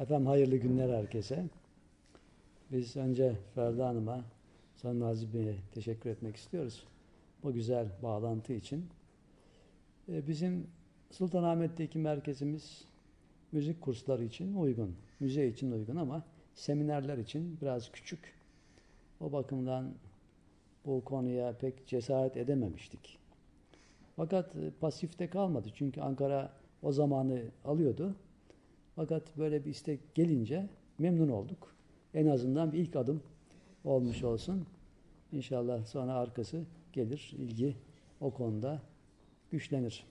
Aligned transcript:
Efendim 0.00 0.26
hayırlı 0.26 0.56
günler 0.56 0.98
herkese. 0.98 1.44
Biz 2.72 2.96
önce 2.96 3.36
Ferda 3.54 3.88
Hanım'a, 3.88 4.24
sonra 4.76 5.00
Nazif 5.00 5.34
Bey'e 5.34 5.56
teşekkür 5.74 6.10
etmek 6.10 6.36
istiyoruz. 6.36 6.84
Bu 7.42 7.52
güzel 7.52 7.86
bağlantı 8.02 8.52
için. 8.52 8.86
Ee, 10.08 10.26
Bizim 10.28 10.66
Sultanahmet'teki 11.10 11.98
merkezimiz 11.98 12.84
müzik 13.52 13.80
kursları 13.80 14.24
için 14.24 14.54
uygun, 14.54 14.96
müze 15.20 15.46
için 15.46 15.72
uygun 15.72 15.96
ama 15.96 16.24
seminerler 16.54 17.18
için 17.18 17.58
biraz 17.62 17.92
küçük. 17.92 18.34
O 19.20 19.32
bakımdan 19.32 19.94
bu 20.86 21.04
konuya 21.04 21.52
pek 21.52 21.86
cesaret 21.86 22.36
edememiştik. 22.36 23.18
Fakat 24.16 24.56
e, 24.56 24.70
pasifte 24.80 25.30
kalmadı 25.30 25.68
çünkü 25.74 26.00
Ankara 26.00 26.52
o 26.82 26.92
zamanı 26.92 27.42
alıyordu. 27.64 28.14
Fakat 28.96 29.36
böyle 29.38 29.64
bir 29.64 29.70
istek 29.70 30.14
gelince 30.14 30.68
memnun 30.98 31.28
olduk. 31.28 31.74
En 32.14 32.26
azından 32.26 32.72
bir 32.72 32.78
ilk 32.78 32.96
adım 32.96 33.22
olmuş 33.84 34.24
olsun. 34.24 34.66
İnşallah 35.32 35.86
sonra 35.86 36.14
arkası 36.14 36.64
gelir, 36.92 37.32
ilgi 37.38 37.76
o 38.20 38.34
konuda 38.34 38.82
güçlenir. 39.50 40.04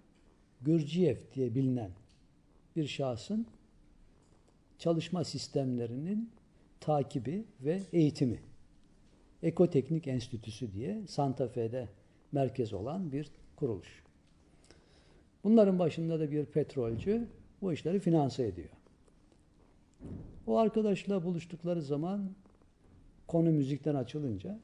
Gürciyev 0.62 1.18
diye 1.36 1.56
bilinen 1.56 1.92
bir 2.76 2.88
şahsın 2.88 3.48
çalışma 4.78 5.24
sistemlerinin 5.24 6.39
takibi 6.82 7.46
ve 7.62 7.82
eğitimi. 7.94 8.40
Ekoteknik 9.44 10.08
Enstitüsü 10.08 10.74
diye 10.74 11.08
Santa 11.08 11.48
Fe'de 11.48 11.90
merkez 12.32 12.74
olan 12.74 13.12
bir 13.12 13.32
kuruluş. 13.56 14.04
Bunların 15.44 15.80
başında 15.80 16.20
da 16.20 16.32
bir 16.32 16.46
petrolcü 16.46 17.28
bu 17.62 17.74
işleri 17.74 18.00
finanse 18.00 18.48
ediyor. 18.48 18.70
O 20.48 20.58
arkadaşla 20.58 21.24
buluştukları 21.24 21.82
zaman 21.82 22.32
konu 23.28 23.52
müzikten 23.52 23.96
açılınca 23.96 24.60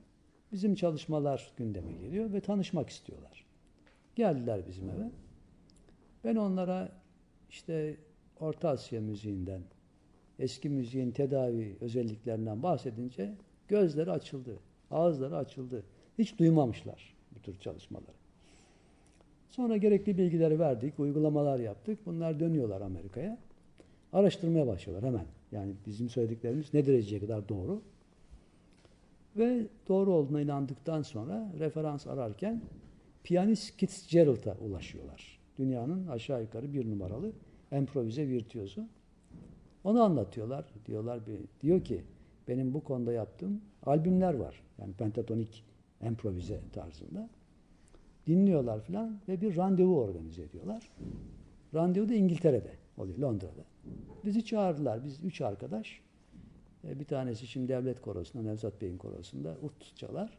bizim 0.51 0.75
çalışmalar 0.75 1.51
gündeme 1.57 1.93
geliyor 1.93 2.33
ve 2.33 2.41
tanışmak 2.41 2.89
istiyorlar. 2.89 3.45
Geldiler 4.15 4.67
bizim 4.67 4.89
eve. 4.89 5.09
Ben 6.23 6.35
onlara 6.35 6.91
işte 7.49 7.97
Orta 8.39 8.69
Asya 8.69 9.01
müziğinden, 9.01 9.61
eski 10.39 10.69
müziğin 10.69 11.11
tedavi 11.11 11.77
özelliklerinden 11.81 12.63
bahsedince 12.63 13.33
gözleri 13.67 14.11
açıldı, 14.11 14.59
ağızları 14.91 15.37
açıldı. 15.37 15.83
Hiç 16.17 16.39
duymamışlar 16.39 17.15
bu 17.35 17.39
tür 17.41 17.59
çalışmaları. 17.59 18.15
Sonra 19.49 19.77
gerekli 19.77 20.17
bilgileri 20.17 20.59
verdik, 20.59 20.99
uygulamalar 20.99 21.59
yaptık. 21.59 21.99
Bunlar 22.05 22.39
dönüyorlar 22.39 22.81
Amerika'ya. 22.81 23.37
Araştırmaya 24.13 24.67
başlıyorlar 24.67 25.09
hemen. 25.09 25.25
Yani 25.51 25.73
bizim 25.85 26.09
söylediklerimiz 26.09 26.73
ne 26.73 26.85
dereceye 26.85 27.19
kadar 27.19 27.49
doğru. 27.49 27.81
Ve 29.37 29.67
doğru 29.87 30.13
olduğuna 30.13 30.41
inandıktan 30.41 31.01
sonra 31.01 31.51
referans 31.59 32.07
ararken 32.07 32.61
piyanist 33.23 33.77
Fitzgerald'a 33.77 34.57
ulaşıyorlar. 34.57 35.39
Dünyanın 35.57 36.07
aşağı 36.07 36.41
yukarı 36.41 36.73
bir 36.73 36.91
numaralı 36.91 37.31
improvize 37.71 38.27
virtüozu. 38.27 38.87
Onu 39.85 40.01
anlatıyorlar. 40.03 40.65
Diyorlar 40.85 41.27
bir 41.27 41.39
diyor 41.61 41.83
ki 41.83 42.03
benim 42.47 42.73
bu 42.73 42.83
konuda 42.83 43.13
yaptığım 43.13 43.61
albümler 43.85 44.33
var. 44.33 44.63
Yani 44.77 44.93
pentatonik 44.93 45.63
improvize 46.01 46.61
tarzında. 46.73 47.29
Dinliyorlar 48.27 48.81
filan 48.81 49.19
ve 49.27 49.41
bir 49.41 49.57
randevu 49.57 50.01
organize 50.01 50.43
ediyorlar. 50.43 50.91
Randevu 51.73 52.09
da 52.09 52.13
İngiltere'de 52.13 52.71
oluyor, 52.97 53.17
Londra'da. 53.17 53.65
Bizi 54.25 54.45
çağırdılar. 54.45 55.05
Biz 55.05 55.23
üç 55.23 55.41
arkadaş. 55.41 56.01
E, 56.83 56.99
Bir 56.99 57.05
tanesi 57.05 57.47
şimdi 57.47 57.67
devlet 57.67 58.01
korosunda, 58.01 58.43
Nevzat 58.43 58.81
Bey'in 58.81 58.97
korosunda 58.97 59.57
ut 59.61 59.95
çalar. 59.95 60.37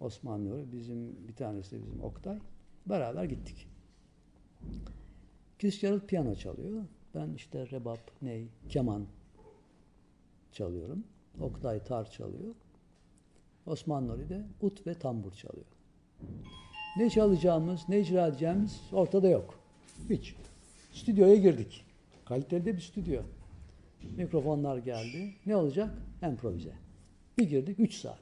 Osmanlı 0.00 0.64
bizim 0.72 1.28
bir 1.28 1.34
tanesi 1.34 1.82
bizim 1.82 2.02
Oktay. 2.02 2.38
Beraber 2.86 3.24
gittik. 3.24 3.68
Fitzgerald 5.58 6.00
piyano 6.00 6.34
çalıyor. 6.34 6.82
Ben 7.14 7.34
işte 7.34 7.70
rebap, 7.70 8.22
ney, 8.22 8.48
keman 8.68 9.06
çalıyorum. 10.52 11.04
Oktay 11.40 11.84
tar 11.84 12.10
çalıyor. 12.10 12.54
Osman 13.66 14.08
Nuri 14.08 14.28
de 14.28 14.42
ut 14.60 14.86
ve 14.86 14.94
tambur 14.94 15.32
çalıyor. 15.32 15.66
Ne 16.96 17.10
çalacağımız, 17.10 17.88
ne 17.88 18.00
icra 18.00 18.26
edeceğimiz 18.26 18.80
ortada 18.92 19.28
yok. 19.28 19.58
Hiç. 20.10 20.34
Stüdyoya 20.92 21.34
girdik. 21.34 21.84
Kaliteli 22.24 22.64
de 22.64 22.76
bir 22.76 22.80
stüdyo. 22.80 23.22
Mikrofonlar 24.16 24.78
geldi. 24.78 25.34
Ne 25.46 25.56
olacak? 25.56 25.90
Improvize. 26.22 26.72
Bir 27.38 27.48
girdik 27.48 27.80
3 27.80 27.94
saat. 27.94 28.18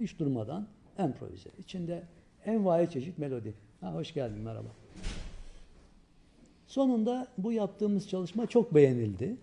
Hiç 0.00 0.18
durmadan 0.18 0.68
improvize. 0.98 1.50
İçinde 1.58 2.02
envai 2.44 2.90
çeşit 2.90 3.18
melodi. 3.18 3.54
Ha, 3.80 3.94
hoş 3.94 4.14
geldin, 4.14 4.38
merhaba. 4.38 4.68
Sonunda 6.72 7.28
bu 7.38 7.52
yaptığımız 7.52 8.08
çalışma 8.08 8.46
çok 8.46 8.74
beğenildi. 8.74 9.36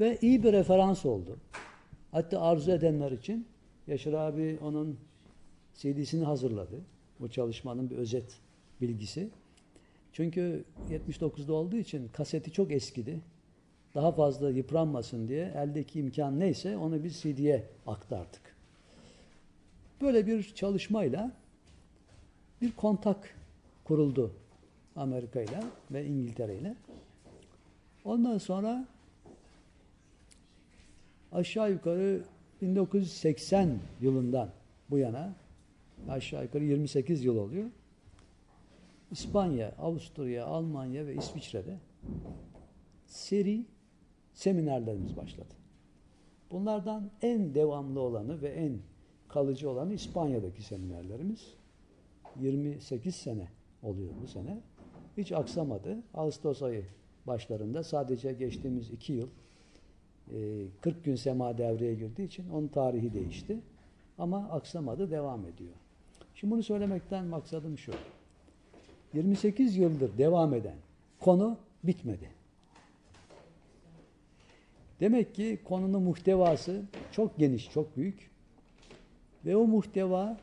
Ve 0.00 0.18
iyi 0.22 0.42
bir 0.42 0.52
referans 0.52 1.06
oldu. 1.06 1.36
Hatta 2.12 2.40
arzu 2.40 2.70
edenler 2.70 3.12
için 3.12 3.46
Yaşar 3.86 4.12
abi 4.12 4.58
onun 4.62 4.98
CD'sini 5.74 6.24
hazırladı. 6.24 6.80
Bu 7.20 7.28
çalışmanın 7.28 7.90
bir 7.90 7.96
özet 7.96 8.38
bilgisi. 8.80 9.28
Çünkü 10.12 10.64
79'da 10.90 11.52
olduğu 11.52 11.76
için 11.76 12.08
kaseti 12.08 12.52
çok 12.52 12.72
eskidi. 12.72 13.20
Daha 13.94 14.12
fazla 14.12 14.50
yıpranmasın 14.50 15.28
diye 15.28 15.52
eldeki 15.56 16.00
imkan 16.00 16.40
neyse 16.40 16.76
onu 16.76 17.04
bir 17.04 17.10
CD'ye 17.10 17.64
aktardık. 17.86 18.56
Böyle 20.00 20.26
bir 20.26 20.54
çalışmayla 20.54 21.32
bir 22.62 22.72
kontak 22.72 23.34
kuruldu 23.84 24.32
Amerika 24.96 25.40
ile 25.40 25.62
ve 25.90 26.06
İngiltere 26.06 26.58
ile. 26.58 26.76
Ondan 28.04 28.38
sonra 28.38 28.88
aşağı 31.32 31.70
yukarı 31.70 32.22
1980 32.62 33.78
yılından 34.00 34.50
bu 34.90 34.98
yana 34.98 35.34
aşağı 36.08 36.42
yukarı 36.42 36.64
28 36.64 37.24
yıl 37.24 37.36
oluyor. 37.36 37.70
İspanya, 39.10 39.72
Avusturya, 39.78 40.46
Almanya 40.46 41.06
ve 41.06 41.14
İsviçre'de 41.14 41.78
seri 43.06 43.66
seminerlerimiz 44.34 45.16
başladı. 45.16 45.54
Bunlardan 46.50 47.10
en 47.22 47.54
devamlı 47.54 48.00
olanı 48.00 48.42
ve 48.42 48.48
en 48.48 48.78
kalıcı 49.28 49.70
olanı 49.70 49.94
İspanya'daki 49.94 50.62
seminerlerimiz. 50.62 51.54
28 52.40 53.14
sene 53.14 53.48
oluyor 53.82 54.10
bu 54.22 54.26
sene. 54.26 54.60
Hiç 55.16 55.32
aksamadı. 55.32 55.98
Ağustos 56.14 56.62
ayı 56.62 56.84
başlarında 57.26 57.82
sadece 57.82 58.32
geçtiğimiz 58.32 58.90
iki 58.90 59.12
yıl 59.12 59.28
40 60.80 61.04
gün 61.04 61.16
sema 61.16 61.58
devreye 61.58 61.94
girdiği 61.94 62.26
için 62.26 62.50
onun 62.50 62.68
tarihi 62.68 63.14
değişti. 63.14 63.58
Ama 64.18 64.48
aksamadı, 64.50 65.10
devam 65.10 65.46
ediyor. 65.46 65.72
Şimdi 66.34 66.52
bunu 66.54 66.62
söylemekten 66.62 67.24
maksadım 67.24 67.78
şu. 67.78 67.92
28 69.14 69.76
yıldır 69.76 70.18
devam 70.18 70.54
eden 70.54 70.76
konu 71.20 71.56
bitmedi. 71.84 72.30
Demek 75.00 75.34
ki 75.34 75.58
konunun 75.64 76.02
muhtevası 76.02 76.82
çok 77.12 77.38
geniş, 77.38 77.70
çok 77.70 77.96
büyük. 77.96 78.30
Ve 79.44 79.56
o 79.56 79.66
muhteva 79.66 80.36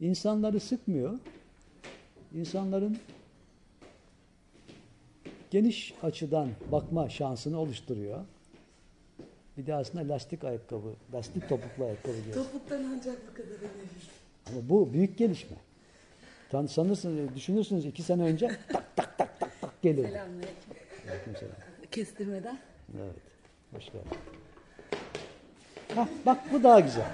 insanları 0.00 0.60
sıkmıyor. 0.60 1.18
İnsanların 2.34 2.98
geniş 5.50 5.94
açıdan 6.02 6.48
bakma 6.72 7.08
şansını 7.08 7.58
oluşturuyor. 7.60 8.24
Bir 9.56 9.66
de 9.66 9.74
aslında 9.74 10.14
lastik 10.14 10.44
ayakkabı, 10.44 10.94
lastik 11.14 11.48
topuklu 11.48 11.84
ayakkabı 11.84 12.24
diyor. 12.24 12.34
Topuktan 12.34 12.84
ancak 12.94 13.16
bu 13.30 13.34
kadar 13.34 13.48
edebilir. 13.48 14.08
Ama 14.50 14.68
bu 14.68 14.92
büyük 14.92 15.18
gelişme. 15.18 15.56
Tan 16.50 16.66
sanırsınız, 16.66 17.34
düşünürsünüz 17.34 17.84
iki 17.84 18.02
sene 18.02 18.22
önce 18.22 18.50
tak 18.72 18.96
tak 18.96 19.18
tak 19.18 19.40
tak 19.40 19.60
tak 19.60 19.82
geliyor. 19.82 20.08
Selamünaleyküm. 20.08 20.74
Aleykümselam. 21.08 21.56
Kestirmeden. 21.90 22.58
Evet. 22.96 23.14
Hoş 23.72 23.84
geldin. 23.84 24.18
Hah, 25.94 26.08
bak 26.26 26.52
bu 26.52 26.62
daha 26.62 26.80
güzel. 26.80 27.06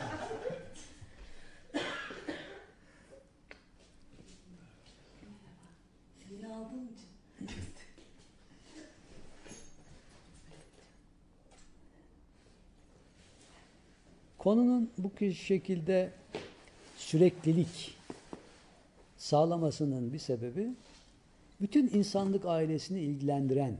Konunun 14.44 14.90
bu 14.98 15.32
şekilde 15.32 16.12
süreklilik 16.96 17.94
sağlamasının 19.16 20.12
bir 20.12 20.18
sebebi 20.18 20.70
bütün 21.60 21.88
insanlık 21.88 22.44
ailesini 22.46 23.00
ilgilendiren 23.00 23.76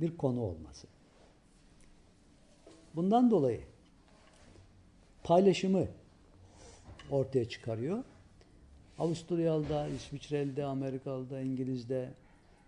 bir 0.00 0.16
konu 0.16 0.40
olması. 0.40 0.86
Bundan 2.96 3.30
dolayı 3.30 3.60
paylaşımı 5.24 5.86
ortaya 7.10 7.48
çıkarıyor. 7.48 8.04
Avusturyalı'da, 8.98 9.88
İsviçreli'de, 9.88 10.64
Amerikalı'da, 10.64 11.40
İngiliz'de, 11.40 12.10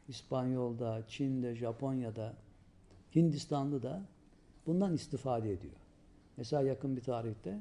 İspanyol'da, 0.08 1.02
Çin'de, 1.08 1.54
Japonya'da, 1.54 2.34
Hindistanlı'da 3.14 4.02
bundan 4.66 4.94
istifade 4.94 5.52
ediyor. 5.52 5.83
Mesela 6.36 6.62
yakın 6.62 6.96
bir 6.96 7.00
tarihte 7.02 7.60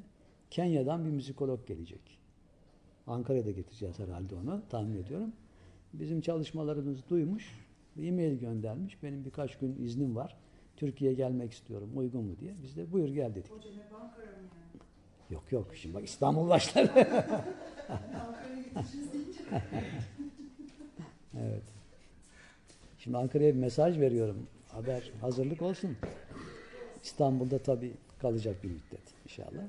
Kenya'dan 0.50 1.04
bir 1.04 1.10
müzikolog 1.10 1.66
gelecek. 1.66 2.18
Ankara'da 3.06 3.50
getireceğiz 3.50 3.98
herhalde 3.98 4.34
onu 4.34 4.62
tahmin 4.70 5.02
ediyorum. 5.02 5.32
Bizim 5.92 6.20
çalışmalarımızı 6.20 7.08
duymuş, 7.08 7.66
bir 7.96 8.08
e-mail 8.08 8.38
göndermiş. 8.38 9.02
Benim 9.02 9.24
birkaç 9.24 9.58
gün 9.58 9.76
iznim 9.82 10.16
var. 10.16 10.36
Türkiye'ye 10.76 11.16
gelmek 11.16 11.52
istiyorum. 11.52 11.90
Uygun 11.94 12.24
mu 12.24 12.36
diye. 12.40 12.54
Biz 12.62 12.76
de 12.76 12.92
buyur 12.92 13.08
gel 13.08 13.34
dedik. 13.34 13.50
Hocam 13.52 13.72
hep 13.72 13.94
Ankara 13.94 14.26
mı 14.26 14.32
yani? 14.36 14.82
Yok 15.30 15.52
yok 15.52 15.76
şimdi 15.76 15.94
bak 15.94 16.04
İstanbul 16.04 16.48
başladı. 16.48 16.90
Ankara'ya 17.88 18.84
deyince. 19.12 19.40
evet. 21.38 21.62
Şimdi 22.98 23.16
Ankara'ya 23.16 23.54
bir 23.54 23.58
mesaj 23.60 23.98
veriyorum. 23.98 24.46
Haber 24.68 25.12
hazırlık 25.20 25.62
olsun. 25.62 25.96
İstanbul'da 27.02 27.58
tabii 27.58 27.92
kalacak 28.24 28.64
bir 28.64 28.68
müddet 28.68 29.14
inşallah. 29.24 29.62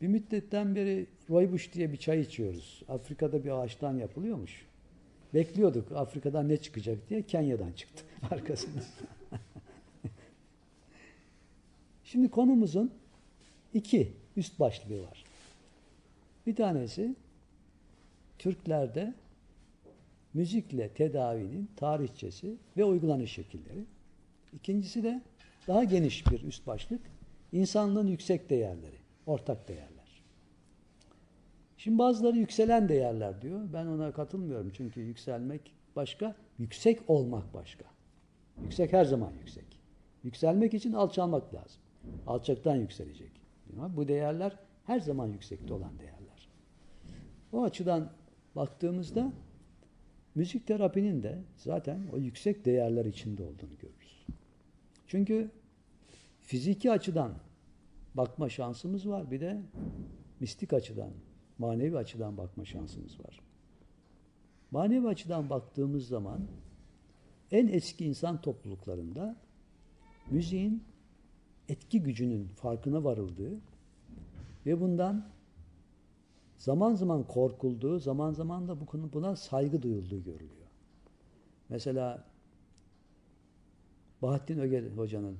Bir 0.00 0.08
müddetten 0.08 0.74
beri 0.74 1.06
rooibos 1.30 1.72
diye 1.72 1.92
bir 1.92 1.96
çay 1.96 2.20
içiyoruz. 2.20 2.82
Afrika'da 2.88 3.44
bir 3.44 3.50
ağaçtan 3.50 3.96
yapılıyormuş. 3.96 4.66
Bekliyorduk 5.34 5.92
Afrika'dan 5.92 6.48
ne 6.48 6.56
çıkacak 6.56 7.08
diye 7.08 7.22
Kenya'dan 7.22 7.72
çıktı 7.72 8.04
arkasında. 8.30 8.80
Şimdi 12.04 12.30
konumuzun 12.30 12.94
iki 13.74 14.12
üst 14.36 14.60
başlığı 14.60 15.02
var. 15.02 15.24
Bir 16.46 16.56
tanesi 16.56 17.14
Türklerde 18.38 19.14
müzikle 20.34 20.88
tedavinin 20.88 21.70
tarihçesi 21.76 22.56
ve 22.76 22.84
uygulanış 22.84 23.32
şekilleri. 23.32 23.93
İkincisi 24.54 25.02
de 25.02 25.22
daha 25.68 25.84
geniş 25.84 26.26
bir 26.26 26.42
üst 26.42 26.66
başlık, 26.66 27.00
insanlığın 27.52 28.06
yüksek 28.06 28.50
değerleri, 28.50 28.98
ortak 29.26 29.68
değerler. 29.68 29.94
Şimdi 31.76 31.98
bazıları 31.98 32.38
yükselen 32.38 32.88
değerler 32.88 33.42
diyor. 33.42 33.60
Ben 33.72 33.86
ona 33.86 34.12
katılmıyorum 34.12 34.72
çünkü 34.76 35.00
yükselmek 35.00 35.72
başka, 35.96 36.34
yüksek 36.58 37.10
olmak 37.10 37.54
başka. 37.54 37.84
Yüksek 38.62 38.92
her 38.92 39.04
zaman 39.04 39.32
yüksek. 39.40 39.64
Yükselmek 40.22 40.74
için 40.74 40.92
alçalmak 40.92 41.54
lazım. 41.54 41.82
Alçaktan 42.26 42.76
yükselecek. 42.76 43.30
Bu 43.96 44.08
değerler 44.08 44.56
her 44.84 45.00
zaman 45.00 45.26
yüksekte 45.26 45.74
olan 45.74 45.98
değerler. 45.98 46.48
O 47.52 47.62
açıdan 47.62 48.10
baktığımızda 48.56 49.32
müzik 50.34 50.66
terapinin 50.66 51.22
de 51.22 51.38
zaten 51.56 52.00
o 52.12 52.18
yüksek 52.18 52.64
değerler 52.64 53.04
içinde 53.04 53.42
olduğunu 53.42 53.78
görürüz. 53.78 54.03
Çünkü 55.14 55.50
fiziki 56.40 56.92
açıdan 56.92 57.34
bakma 58.14 58.48
şansımız 58.48 59.08
var. 59.08 59.30
Bir 59.30 59.40
de 59.40 59.62
mistik 60.40 60.72
açıdan, 60.72 61.10
manevi 61.58 61.98
açıdan 61.98 62.36
bakma 62.36 62.64
şansımız 62.64 63.20
var. 63.20 63.40
Manevi 64.70 65.08
açıdan 65.08 65.50
baktığımız 65.50 66.08
zaman 66.08 66.40
en 67.50 67.68
eski 67.68 68.04
insan 68.04 68.40
topluluklarında 68.40 69.36
müziğin 70.30 70.84
etki 71.68 72.02
gücünün 72.02 72.48
farkına 72.48 73.04
varıldığı 73.04 73.60
ve 74.66 74.80
bundan 74.80 75.28
zaman 76.58 76.94
zaman 76.94 77.26
korkulduğu, 77.26 77.98
zaman 77.98 78.32
zaman 78.32 78.68
da 78.68 78.80
bu 78.80 78.86
konu 78.86 79.12
buna 79.12 79.36
saygı 79.36 79.82
duyulduğu 79.82 80.24
görülüyor. 80.24 80.68
Mesela 81.68 82.33
Bahattin 84.22 84.58
Öger 84.58 84.82
Hoca'nın 84.96 85.38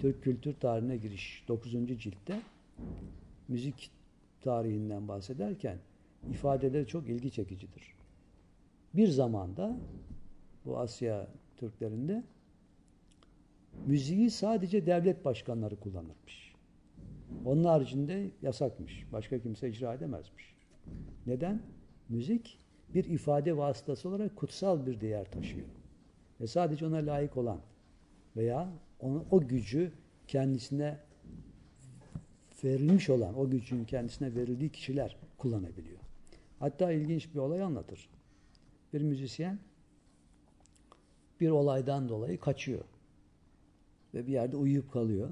Türk 0.00 0.22
Kültür 0.22 0.54
Tarihine 0.54 0.96
Giriş 0.96 1.44
9. 1.48 1.72
ciltte 1.72 2.40
müzik 3.48 3.90
tarihinden 4.40 5.08
bahsederken 5.08 5.78
ifadeleri 6.30 6.86
çok 6.86 7.08
ilgi 7.08 7.30
çekicidir. 7.30 7.94
Bir 8.94 9.08
zamanda 9.08 9.76
bu 10.64 10.78
Asya 10.78 11.28
Türklerinde 11.56 12.24
müziği 13.86 14.30
sadece 14.30 14.86
devlet 14.86 15.24
başkanları 15.24 15.76
kullanırmış. 15.76 16.54
Onun 17.44 17.64
haricinde 17.64 18.30
yasakmış. 18.42 19.06
Başka 19.12 19.38
kimse 19.38 19.68
icra 19.68 19.94
edemezmiş. 19.94 20.54
Neden? 21.26 21.62
Müzik 22.08 22.58
bir 22.94 23.04
ifade 23.04 23.56
vasıtası 23.56 24.08
olarak 24.08 24.36
kutsal 24.36 24.86
bir 24.86 25.00
değer 25.00 25.30
taşıyor. 25.30 25.66
Ve 26.40 26.46
sadece 26.46 26.86
ona 26.86 26.96
layık 26.96 27.36
olan 27.36 27.60
veya 28.36 28.72
onu, 29.00 29.24
o 29.30 29.40
gücü 29.40 29.92
kendisine 30.26 30.98
verilmiş 32.64 33.10
olan, 33.10 33.38
o 33.38 33.50
gücün 33.50 33.84
kendisine 33.84 34.34
verildiği 34.34 34.70
kişiler 34.70 35.16
kullanabiliyor. 35.38 35.98
Hatta 36.58 36.92
ilginç 36.92 37.34
bir 37.34 37.38
olay 37.38 37.62
anlatır. 37.62 38.08
Bir 38.92 39.02
müzisyen 39.02 39.58
bir 41.40 41.50
olaydan 41.50 42.08
dolayı 42.08 42.40
kaçıyor. 42.40 42.84
Ve 44.14 44.26
bir 44.26 44.32
yerde 44.32 44.56
uyuyup 44.56 44.92
kalıyor. 44.92 45.30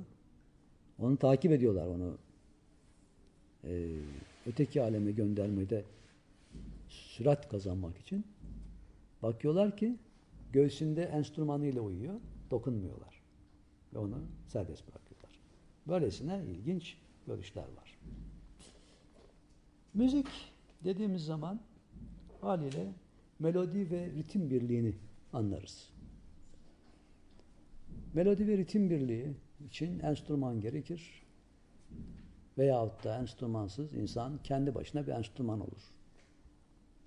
Onu 0.98 1.16
takip 1.16 1.52
ediyorlar 1.52 1.86
onu. 1.86 2.18
Ee, 3.64 4.00
öteki 4.46 4.82
aleme 4.82 5.12
göndermede 5.12 5.84
sürat 6.88 7.48
kazanmak 7.48 7.98
için. 7.98 8.24
Bakıyorlar 9.22 9.76
ki 9.76 9.96
göğsünde 10.52 11.02
enstrümanıyla 11.02 11.80
uyuyor. 11.80 12.14
Dokunmuyorlar. 12.50 13.22
Ve 13.94 13.98
onu 13.98 14.18
serbest 14.46 14.88
bırakıyorlar. 14.88 15.40
Böylesine 15.88 16.44
ilginç 16.46 16.96
görüşler 17.26 17.62
var. 17.62 17.98
Müzik 19.94 20.26
dediğimiz 20.84 21.24
zaman 21.24 21.60
haliyle 22.40 22.92
melodi 23.38 23.90
ve 23.90 24.10
ritim 24.10 24.50
birliğini 24.50 24.94
anlarız. 25.32 25.90
Melodi 28.14 28.48
ve 28.48 28.56
ritim 28.56 28.90
birliği 28.90 29.36
için 29.66 29.98
enstrüman 29.98 30.60
gerekir. 30.60 31.22
Veyahut 32.58 33.04
da 33.04 33.18
enstrümansız 33.18 33.94
insan 33.94 34.42
kendi 34.42 34.74
başına 34.74 35.06
bir 35.06 35.12
enstrüman 35.12 35.60
olur. 35.60 35.82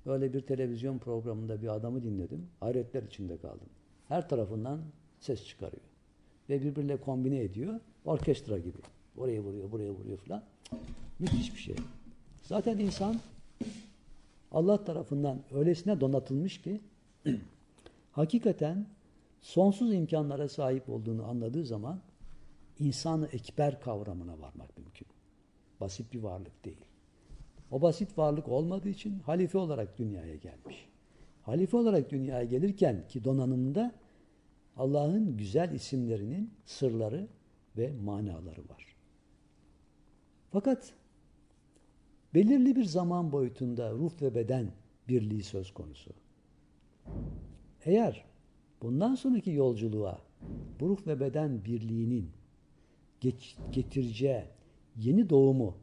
Böyle 0.06 0.34
bir 0.34 0.42
televizyon 0.42 0.98
programında 0.98 1.62
bir 1.62 1.68
adamı 1.68 2.04
dinledim. 2.04 2.50
Hayretler 2.60 3.04
içinde 3.04 3.38
kaldım. 3.38 3.70
Her 4.08 4.30
tarafından 4.30 4.82
ses 5.20 5.46
çıkarıyor. 5.46 5.84
Ve 6.50 6.62
birbiriyle 6.62 6.98
kombine 6.98 7.44
ediyor. 7.44 7.80
Orkestra 8.06 8.58
gibi. 8.58 8.78
Oraya 9.18 9.42
vuruyor, 9.42 9.72
buraya 9.72 9.92
vuruyor 9.92 10.18
falan. 10.18 10.44
Müthiş 11.20 11.54
bir 11.56 11.60
şey. 11.60 11.76
Zaten 12.44 12.78
insan 12.78 13.20
Allah 14.52 14.84
tarafından 14.84 15.40
öylesine 15.52 16.02
donatılmış 16.02 16.62
ki 16.62 16.82
hakikaten 18.12 18.86
sonsuz 19.42 19.94
imkanlara 19.94 20.50
sahip 20.50 20.90
olduğunu 20.90 21.26
anladığı 21.26 21.66
zaman 21.66 22.00
insanı 22.80 23.28
ekber 23.28 23.82
kavramına 23.82 24.40
varmak 24.40 24.78
mümkün. 24.78 25.08
Basit 25.80 26.14
bir 26.14 26.20
varlık 26.20 26.66
değil. 26.66 26.86
O 27.72 27.82
basit 27.82 28.18
varlık 28.18 28.48
olmadığı 28.48 28.90
için 28.90 29.20
halife 29.20 29.58
olarak 29.58 29.98
dünyaya 29.98 30.36
gelmiş. 30.36 30.90
Halife 31.42 31.78
olarak 31.78 32.12
dünyaya 32.12 32.44
gelirken 32.44 33.08
ki 33.08 33.24
donanımında 33.24 33.92
Allah'ın 34.80 35.38
güzel 35.38 35.72
isimlerinin 35.72 36.54
sırları 36.66 37.28
ve 37.78 37.94
manaları 38.04 38.70
var. 38.70 38.96
Fakat 40.52 40.94
belirli 42.34 42.76
bir 42.76 42.84
zaman 42.84 43.32
boyutunda 43.32 43.92
ruh 43.92 44.22
ve 44.22 44.36
beden 44.36 44.72
birliği 45.08 45.44
söz 45.44 45.74
konusu. 45.74 46.12
Eğer 47.86 48.26
bundan 48.82 49.16
sonraki 49.16 49.52
yolculuğa 49.52 50.22
bu 50.80 50.90
ruh 50.90 51.08
ve 51.08 51.20
beden 51.20 51.66
birliğinin 51.66 52.32
getireceği 53.72 54.44
yeni 54.96 55.30
doğumu 55.30 55.78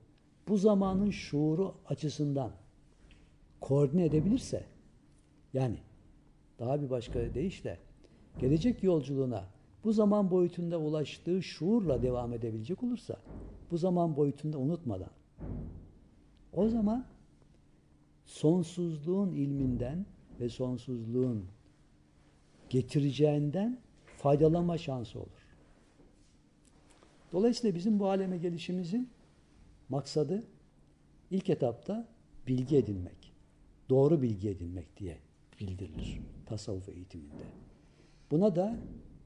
bu 0.48 0.56
zamanın 0.56 1.10
şuuru 1.10 1.74
açısından 1.86 2.52
koordine 3.60 4.04
edebilirse 4.04 4.64
yani 5.52 5.78
daha 6.58 6.82
bir 6.82 6.90
başka 6.90 7.34
deyişle 7.34 7.85
gelecek 8.38 8.82
yolculuğuna 8.82 9.44
bu 9.84 9.92
zaman 9.92 10.30
boyutunda 10.30 10.78
ulaştığı 10.78 11.42
şuurla 11.42 12.02
devam 12.02 12.32
edebilecek 12.32 12.82
olursa 12.82 13.16
bu 13.70 13.78
zaman 13.78 14.16
boyutunda 14.16 14.58
unutmadan 14.58 15.10
o 16.52 16.68
zaman 16.68 17.06
sonsuzluğun 18.24 19.32
ilminden 19.32 20.06
ve 20.40 20.48
sonsuzluğun 20.48 21.44
getireceğinden 22.70 23.80
faydalanma 24.16 24.78
şansı 24.78 25.18
olur. 25.18 25.46
Dolayısıyla 27.32 27.74
bizim 27.74 27.98
bu 27.98 28.08
aleme 28.08 28.38
gelişimizin 28.38 29.10
maksadı 29.88 30.44
ilk 31.30 31.50
etapta 31.50 32.08
bilgi 32.46 32.76
edinmek, 32.76 33.32
doğru 33.88 34.22
bilgi 34.22 34.48
edinmek 34.48 34.96
diye 34.96 35.18
bildirilir 35.60 36.20
tasavvuf 36.46 36.88
eğitiminde. 36.88 37.44
Buna 38.30 38.56
da 38.56 38.76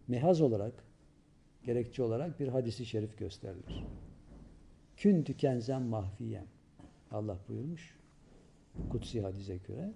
mehaz 0.08 0.40
olarak, 0.40 0.84
gerekçe 1.64 2.02
olarak 2.02 2.40
bir 2.40 2.48
hadisi 2.48 2.86
şerif 2.86 3.18
gösterilir. 3.18 3.84
Kün 4.96 5.22
tükenzen 5.22 5.82
mahfiyem. 5.82 6.46
Allah 7.10 7.38
buyurmuş. 7.48 7.96
Kutsi 8.90 9.20
hadise 9.20 9.56
göre. 9.56 9.92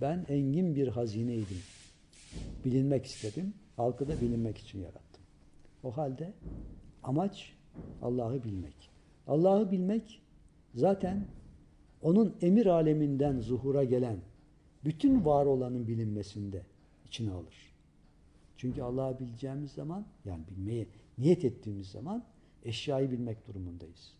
Ben 0.00 0.26
engin 0.28 0.74
bir 0.74 0.88
hazineydim. 0.88 1.58
Bilinmek 2.64 3.06
istedim. 3.06 3.54
Halkı 3.76 4.08
da 4.08 4.20
bilinmek 4.20 4.58
için 4.58 4.80
yarattım. 4.80 5.22
O 5.82 5.96
halde 5.96 6.32
amaç 7.02 7.52
Allah'ı 8.02 8.44
bilmek. 8.44 8.90
Allah'ı 9.26 9.70
bilmek 9.70 10.20
zaten 10.74 11.26
onun 12.02 12.36
emir 12.42 12.66
aleminden 12.66 13.40
zuhura 13.40 13.84
gelen 13.84 14.16
bütün 14.84 15.24
var 15.24 15.46
olanın 15.46 15.88
bilinmesinde 15.88 16.62
içine 17.06 17.30
alır. 17.30 17.73
Çünkü 18.56 18.82
Allah'ı 18.82 19.18
bileceğimiz 19.18 19.72
zaman 19.72 20.06
yani 20.24 20.42
bilmeye 20.50 20.86
niyet 21.18 21.44
ettiğimiz 21.44 21.88
zaman 21.88 22.24
eşyayı 22.62 23.10
bilmek 23.10 23.46
durumundayız. 23.46 24.14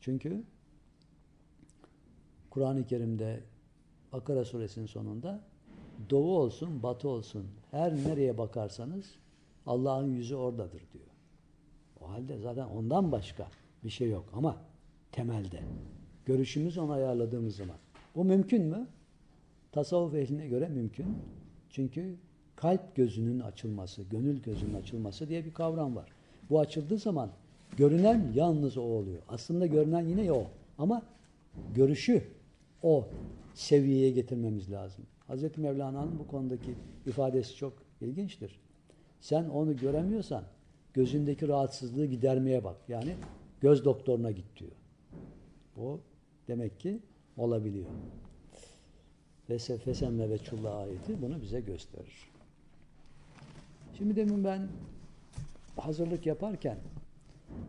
Çünkü 0.00 0.44
Kur'an-ı 2.50 2.86
Kerim'de 2.86 3.40
Bakara 4.12 4.44
suresinin 4.44 4.86
sonunda 4.86 5.40
doğu 6.10 6.38
olsun, 6.38 6.82
batı 6.82 7.08
olsun 7.08 7.46
her 7.70 7.96
nereye 7.96 8.38
bakarsanız 8.38 9.14
Allah'ın 9.66 10.06
yüzü 10.06 10.34
oradadır 10.34 10.82
diyor. 10.92 11.06
O 12.00 12.10
halde 12.10 12.38
zaten 12.38 12.66
ondan 12.66 13.12
başka 13.12 13.48
bir 13.84 13.90
şey 13.90 14.10
yok 14.10 14.24
ama 14.32 14.56
temelde 15.12 15.62
görüşümüz 16.26 16.78
onu 16.78 16.92
ayarladığımız 16.92 17.56
zaman. 17.56 17.76
Bu 18.14 18.24
mümkün 18.24 18.62
mü? 18.62 18.88
Tasavvuf 19.72 20.14
ehline 20.14 20.48
göre 20.48 20.68
mümkün. 20.68 21.18
Çünkü 21.70 22.16
kalp 22.56 22.96
gözünün 22.96 23.40
açılması, 23.40 24.02
gönül 24.02 24.42
gözünün 24.42 24.74
açılması 24.74 25.28
diye 25.28 25.44
bir 25.44 25.54
kavram 25.54 25.96
var. 25.96 26.08
Bu 26.50 26.60
açıldığı 26.60 26.98
zaman 26.98 27.30
görünen 27.76 28.32
yalnız 28.34 28.78
o 28.78 28.82
oluyor. 28.82 29.22
Aslında 29.28 29.66
görünen 29.66 30.08
yine 30.08 30.32
o. 30.32 30.46
Ama 30.78 31.02
görüşü 31.74 32.24
o 32.82 33.08
seviyeye 33.54 34.10
getirmemiz 34.10 34.70
lazım. 34.70 35.04
Hazreti 35.26 35.60
Mevlana'nın 35.60 36.18
bu 36.18 36.26
konudaki 36.26 36.74
ifadesi 37.06 37.56
çok 37.56 37.72
ilginçtir. 38.00 38.58
Sen 39.20 39.48
onu 39.48 39.76
göremiyorsan 39.76 40.44
gözündeki 40.94 41.48
rahatsızlığı 41.48 42.06
gidermeye 42.06 42.64
bak. 42.64 42.76
Yani 42.88 43.14
göz 43.60 43.84
doktoruna 43.84 44.30
git 44.30 44.56
diyor. 44.60 44.72
Bu 45.76 46.00
demek 46.48 46.80
ki 46.80 47.00
olabiliyor. 47.36 47.86
Fesemle 49.84 50.30
ve 50.30 50.38
çulla 50.38 50.76
ayeti 50.76 51.22
bunu 51.22 51.42
bize 51.42 51.60
gösterir. 51.60 52.35
Şimdi 53.98 54.16
demin 54.16 54.44
ben 54.44 54.68
hazırlık 55.76 56.26
yaparken 56.26 56.78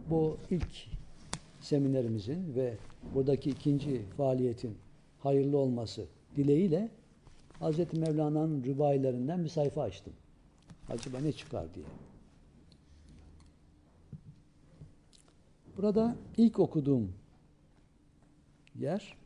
bu 0.10 0.38
ilk 0.50 0.88
seminerimizin 1.60 2.55
ve 2.55 2.77
buradaki 3.15 3.50
ikinci 3.50 4.01
faaliyetin 4.17 4.77
hayırlı 5.19 5.57
olması 5.57 6.05
dileğiyle 6.36 6.89
Hz. 7.62 7.93
Mevlana'nın 7.93 8.63
rübailerinden 8.63 9.43
bir 9.43 9.50
sayfa 9.50 9.81
açtım. 9.81 10.13
Acaba 10.89 11.19
ne 11.19 11.31
çıkar 11.31 11.74
diye. 11.74 11.86
Burada 15.77 16.15
ilk 16.38 16.60
okuduğum 16.60 17.13
yer 18.75 19.17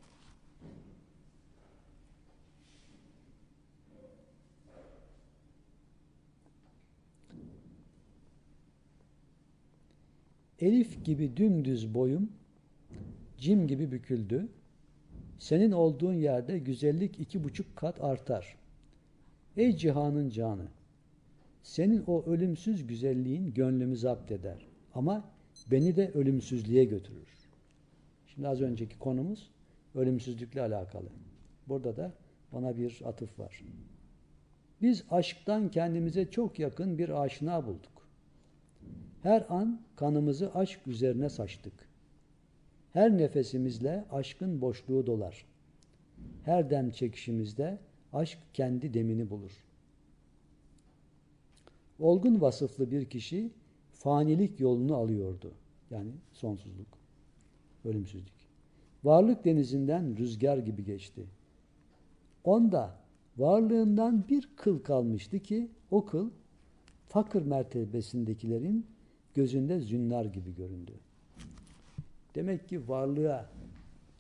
Elif 10.62 11.06
gibi 11.06 11.38
dümdüz 11.38 11.94
boyum, 11.94 12.30
cim 13.38 13.68
gibi 13.68 13.92
büküldü. 13.92 14.48
Senin 15.40 15.72
olduğun 15.72 16.14
yerde 16.14 16.60
güzellik 16.60 17.20
iki 17.20 17.44
buçuk 17.44 17.76
kat 17.76 18.04
artar. 18.04 18.56
Ey 19.58 19.76
cihanın 19.76 20.30
canı! 20.30 20.68
Senin 21.64 22.04
o 22.08 22.24
ölümsüz 22.26 22.88
güzelliğin 22.88 23.54
gönlümü 23.54 23.98
zapt 23.98 24.32
eder. 24.32 24.68
Ama 24.94 25.30
beni 25.72 25.96
de 25.96 26.12
ölümsüzlüğe 26.12 26.86
götürür. 26.86 27.50
Şimdi 28.28 28.48
az 28.48 28.62
önceki 28.62 29.00
konumuz 29.00 29.52
ölümsüzlükle 29.96 30.62
alakalı. 30.62 31.10
Burada 31.68 31.98
da 31.98 32.14
bana 32.54 32.78
bir 32.78 33.02
atıf 33.06 33.40
var. 33.40 33.64
Biz 34.82 35.04
aşktan 35.10 35.72
kendimize 35.72 36.32
çok 36.32 36.60
yakın 36.60 36.98
bir 36.98 37.24
aşina 37.24 37.66
bulduk. 37.66 38.01
Her 39.24 39.46
an 39.50 39.82
kanımızı 39.96 40.54
aşk 40.54 40.88
üzerine 40.88 41.30
saçtık. 41.30 41.74
Her 42.94 43.18
nefesimizle 43.18 44.06
aşkın 44.12 44.62
boşluğu 44.62 45.06
dolar. 45.06 45.46
Her 46.44 46.70
dem 46.70 46.92
çekişimizde 46.92 47.80
aşk 48.14 48.40
kendi 48.54 48.94
demini 48.94 49.30
bulur. 49.30 49.52
Olgun 52.00 52.42
vasıflı 52.42 52.92
bir 52.92 53.06
kişi 53.06 53.52
fanilik 53.94 54.60
yolunu 54.60 54.96
alıyordu. 54.96 55.54
Yani 55.92 56.12
sonsuzluk, 56.34 56.88
ölümsüzlük. 57.86 58.48
Varlık 59.04 59.46
denizinden 59.46 60.18
rüzgar 60.18 60.58
gibi 60.58 60.84
geçti. 60.84 61.26
Onda 62.44 62.96
varlığından 63.38 64.28
bir 64.30 64.50
kıl 64.56 64.80
kalmıştı 64.80 65.40
ki 65.40 65.72
o 65.92 66.06
kıl 66.06 66.30
fakir 67.08 67.42
mertebesindekilerin 67.42 68.86
gözünde 69.36 69.80
zünnar 69.80 70.26
gibi 70.26 70.56
göründü. 70.56 70.92
Demek 72.36 72.70
ki 72.70 72.88
varlığa 72.88 73.50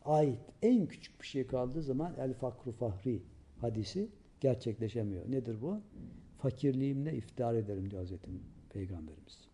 ait 0.05 0.39
en 0.61 0.87
küçük 0.87 1.21
bir 1.21 1.27
şey 1.27 1.47
kaldığı 1.47 1.81
zaman 1.81 2.13
el 2.17 2.33
fakru 2.33 2.71
fahri 2.71 3.21
hadisi 3.61 4.09
gerçekleşemiyor. 4.39 5.31
Nedir 5.31 5.61
bu? 5.61 5.79
Fakirliğimle 6.37 7.15
iftihar 7.17 7.55
ederim 7.55 7.91
diyor 7.91 8.01
Hazreti 8.01 8.29
Peygamberimiz. 8.69 9.47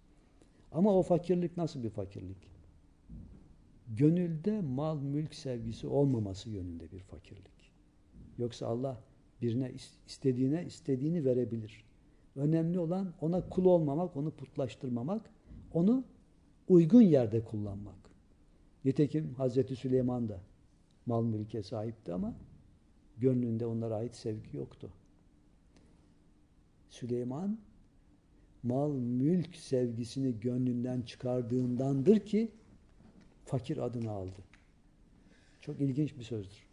Ama 0.71 0.99
o 0.99 1.01
fakirlik 1.01 1.57
nasıl 1.57 1.83
bir 1.83 1.89
fakirlik? 1.89 2.37
Gönülde 3.87 4.61
mal 4.61 5.01
mülk 5.01 5.35
sevgisi 5.35 5.87
olmaması 5.87 6.49
yönünde 6.49 6.91
bir 6.91 6.99
fakirlik. 6.99 7.71
Yoksa 8.37 8.67
Allah 8.67 9.01
birine 9.41 9.71
istediğine 10.07 10.65
istediğini 10.65 11.25
verebilir. 11.25 11.83
Önemli 12.35 12.79
olan 12.79 13.13
ona 13.21 13.49
kul 13.49 13.65
olmamak, 13.65 14.17
onu 14.17 14.31
putlaştırmamak, 14.31 15.29
onu 15.77 16.03
uygun 16.67 17.01
yerde 17.01 17.43
kullanmak. 17.43 17.95
Nitekim 18.85 19.33
Hazreti 19.33 19.75
Süleyman 19.75 20.29
da 20.29 20.39
mal 21.05 21.23
mülke 21.23 21.63
sahipti 21.63 22.13
ama 22.13 22.33
gönlünde 23.17 23.65
onlara 23.65 23.95
ait 23.95 24.15
sevgi 24.15 24.57
yoktu. 24.57 24.89
Süleyman 26.89 27.57
mal 28.63 28.91
mülk 28.91 29.55
sevgisini 29.55 30.39
gönlünden 30.39 31.01
çıkardığındandır 31.01 32.19
ki 32.19 32.51
fakir 33.45 33.77
adını 33.77 34.11
aldı. 34.11 34.39
Çok 35.61 35.81
ilginç 35.81 36.17
bir 36.17 36.23
sözdür. 36.23 36.67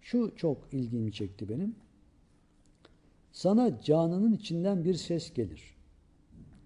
Şu 0.00 0.32
çok 0.36 0.58
ilgimi 0.72 1.12
çekti 1.12 1.48
benim. 1.48 1.76
Sana 3.32 3.80
canının 3.80 4.32
içinden 4.32 4.84
bir 4.84 4.94
ses 4.94 5.32
gelir. 5.32 5.76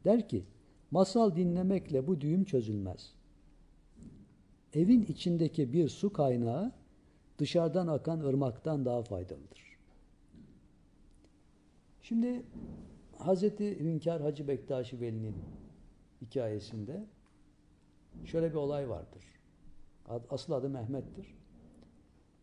Der 0.04 0.28
ki, 0.28 0.44
masal 0.90 1.36
dinlemekle 1.36 2.06
bu 2.06 2.20
düğüm 2.20 2.44
çözülmez. 2.44 3.14
Evin 4.72 5.02
içindeki 5.02 5.72
bir 5.72 5.88
su 5.88 6.12
kaynağı 6.12 6.72
dışarıdan 7.38 7.86
akan 7.86 8.20
ırmaktan 8.20 8.84
daha 8.84 9.02
faydalıdır. 9.02 9.76
Şimdi 12.02 12.42
Hazreti 13.18 13.80
Hünkar 13.80 14.22
Hacı 14.22 14.48
Bektaşi 14.48 15.00
Veli'nin 15.00 15.34
hikayesinde 16.22 17.06
şöyle 18.24 18.50
bir 18.50 18.54
olay 18.54 18.88
vardır. 18.88 19.24
Asıl 20.30 20.52
adı 20.52 20.68
Mehmet'tir. 20.68 21.26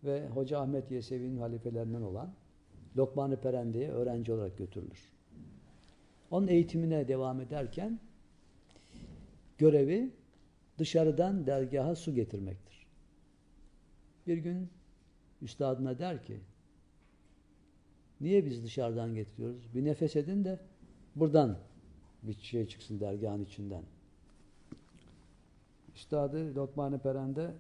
Ve 0.04 0.28
Hoca 0.28 0.60
Ahmet 0.60 0.92
Yesevi'nin 0.92 1.38
halifelerinden 1.38 2.02
olan 2.02 2.34
Lokman-ı 2.98 3.38
Perende'ye 3.42 3.92
öğrenci 3.92 4.34
olarak 4.34 4.58
götürülür. 4.58 5.12
Onun 6.32 6.48
eğitimine 6.48 7.08
devam 7.08 7.42
ederken 7.42 8.00
görevi 9.58 10.12
dışarıdan 10.78 11.48
dergaha 11.48 11.96
su 11.96 12.16
getirmektir. 12.16 12.88
Bir 14.28 14.38
gün 14.38 14.70
üstadına 15.42 16.00
der 16.00 16.24
ki 16.24 16.40
niye 18.22 18.46
biz 18.46 18.64
dışarıdan 18.64 19.16
getiriyoruz? 19.16 19.76
Bir 19.76 19.86
nefes 19.86 20.16
edin 20.16 20.46
de 20.46 20.60
buradan 21.16 21.58
bir 22.24 22.34
şey 22.34 22.68
çıksın 22.68 23.00
dergahın 23.00 23.46
içinden. 23.46 23.84
Üstadı 25.96 26.56
Lokman-ı 26.56 27.00
Peren'de 27.00 27.52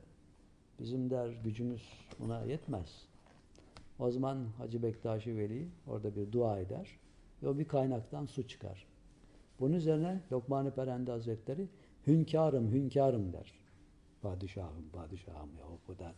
bizim 0.80 1.10
der 1.10 1.30
gücümüz 1.44 1.90
buna 2.20 2.46
yetmez. 2.46 3.12
O 4.00 4.12
zaman 4.12 4.48
Hacı 4.58 4.84
Bektaşi 4.84 5.38
Veli 5.38 5.68
orada 5.88 6.16
bir 6.16 6.32
dua 6.32 6.60
eder 6.60 7.00
ve 7.44 7.48
o 7.48 7.58
bir 7.58 7.66
kaynaktan 7.66 8.26
su 8.26 8.48
çıkar. 8.48 8.88
Bunun 9.60 9.74
üzerine 9.74 10.22
Lokman-ı 10.32 10.72
Perendi 10.72 11.12
Hazretleri 11.12 11.68
hünkârım 12.08 12.72
hünkârım 12.72 13.34
der. 13.34 13.54
Padişahım 14.22 14.90
padişahım 14.94 15.50
ya 15.60 15.66
o 15.90 16.00
da 16.00 16.14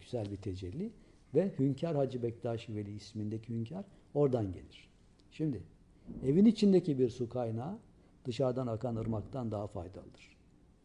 güzel 0.00 0.30
bir 0.30 0.36
tecelli 0.36 0.92
ve 1.34 1.52
Hünkar 1.58 1.96
Hacı 1.96 2.22
Bektaşi 2.22 2.74
Veli 2.74 2.94
ismindeki 2.94 3.54
hünkâr 3.54 3.84
oradan 4.14 4.52
gelir. 4.52 4.88
Şimdi 5.30 5.62
evin 6.24 6.44
içindeki 6.44 6.98
bir 6.98 7.10
su 7.10 7.28
kaynağı 7.28 7.78
dışarıdan 8.24 8.66
akan 8.66 8.96
ırmaktan 8.96 9.50
daha 9.50 9.66
faydalıdır. 9.66 10.36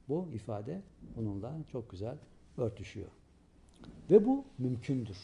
Bu 0.09 0.29
ifade 0.33 0.81
bununla 1.15 1.57
çok 1.71 1.89
güzel 1.89 2.17
örtüşüyor. 2.57 3.09
Ve 4.11 4.25
bu 4.25 4.45
mümkündür. 4.57 5.17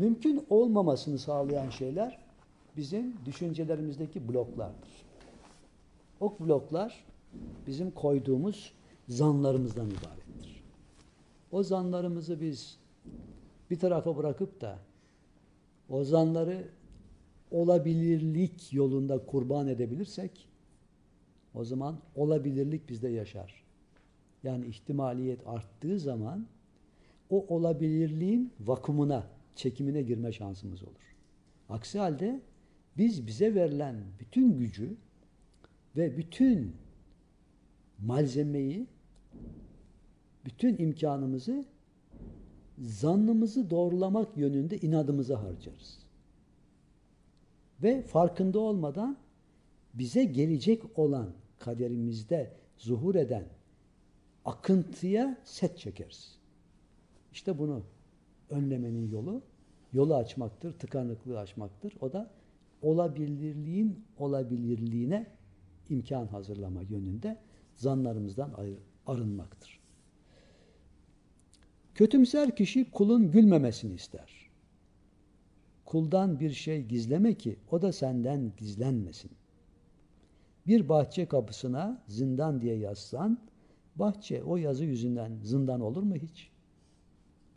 Mümkün 0.00 0.46
olmamasını 0.50 1.18
sağlayan 1.18 1.70
şeyler 1.70 2.18
bizim 2.76 3.14
düşüncelerimizdeki 3.26 4.28
bloklardır. 4.28 4.88
O 6.20 6.36
bloklar 6.40 7.04
bizim 7.66 7.90
koyduğumuz 7.90 8.72
zanlarımızdan 9.08 9.86
ibarettir. 9.86 10.62
O 11.52 11.62
zanlarımızı 11.62 12.40
biz 12.40 12.78
bir 13.70 13.78
tarafa 13.78 14.16
bırakıp 14.16 14.60
da 14.60 14.78
o 15.88 16.04
zanları 16.04 16.68
olabilirlik 17.50 18.72
yolunda 18.72 19.26
kurban 19.26 19.68
edebilirsek 19.68 20.48
o 21.54 21.64
zaman 21.64 21.98
olabilirlik 22.14 22.88
bizde 22.88 23.08
yaşar. 23.08 23.64
Yani 24.42 24.66
ihtimaliyet 24.66 25.46
arttığı 25.46 25.98
zaman 25.98 26.46
o 27.30 27.46
olabilirliğin 27.48 28.52
vakumuna, 28.60 29.39
çekimine 29.56 30.02
girme 30.02 30.32
şansımız 30.32 30.82
olur. 30.82 31.16
Aksi 31.68 31.98
halde 31.98 32.40
biz 32.96 33.26
bize 33.26 33.54
verilen 33.54 33.96
bütün 34.20 34.58
gücü 34.58 34.96
ve 35.96 36.16
bütün 36.16 36.76
malzemeyi, 37.98 38.86
bütün 40.44 40.78
imkanımızı 40.78 41.64
zannımızı 42.78 43.70
doğrulamak 43.70 44.36
yönünde 44.36 44.78
inadımıza 44.78 45.42
harcarız. 45.42 45.98
Ve 47.82 48.02
farkında 48.02 48.58
olmadan 48.58 49.16
bize 49.94 50.24
gelecek 50.24 50.98
olan 50.98 51.32
kaderimizde 51.58 52.52
zuhur 52.78 53.14
eden 53.14 53.44
akıntıya 54.44 55.38
set 55.44 55.78
çekeriz. 55.78 56.38
İşte 57.32 57.58
bunu 57.58 57.82
önlemenin 58.50 59.08
yolu, 59.08 59.42
yolu 59.92 60.14
açmaktır, 60.14 60.72
tıkanıklığı 60.72 61.38
açmaktır. 61.38 61.94
O 62.00 62.12
da 62.12 62.30
olabilirliğin 62.82 64.04
olabilirliğine 64.18 65.26
imkan 65.88 66.26
hazırlama 66.26 66.82
yönünde 66.82 67.38
zanlarımızdan 67.74 68.54
arınmaktır. 69.06 69.80
Kötümser 71.94 72.56
kişi 72.56 72.90
kulun 72.90 73.30
gülmemesini 73.30 73.94
ister. 73.94 74.50
Kuldan 75.84 76.40
bir 76.40 76.50
şey 76.50 76.82
gizleme 76.82 77.34
ki 77.34 77.56
o 77.70 77.82
da 77.82 77.92
senden 77.92 78.52
gizlenmesin. 78.56 79.30
Bir 80.66 80.88
bahçe 80.88 81.26
kapısına 81.26 82.02
zindan 82.08 82.60
diye 82.60 82.76
yazsan, 82.76 83.38
bahçe 83.96 84.42
o 84.42 84.56
yazı 84.56 84.84
yüzünden 84.84 85.38
zindan 85.42 85.80
olur 85.80 86.02
mu 86.02 86.16
hiç? 86.16 86.50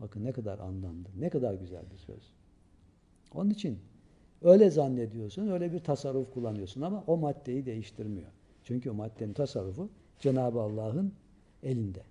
Bakın 0.02 0.26
ne 0.26 0.32
kadar 0.32 0.60
anlamlı, 0.60 1.08
ne 1.20 1.30
kadar 1.30 1.54
güzel 1.54 1.84
bir 1.92 1.98
söz. 1.98 2.34
Onun 3.34 3.50
için 3.50 3.80
öyle 4.42 4.70
zannediyorsun, 4.70 5.48
öyle 5.48 5.74
bir 5.74 5.80
tasarruf 5.80 6.34
kullanıyorsun 6.34 6.82
ama 6.82 7.04
o 7.08 7.18
maddeyi 7.18 7.66
değiştirmiyor. 7.66 8.32
Çünkü 8.64 8.90
o 8.90 8.94
maddenin 8.94 9.34
tasarrufu 9.34 9.90
Cenab-ı 10.20 10.62
Allah'ın 10.62 11.14
elinde. 11.64 12.02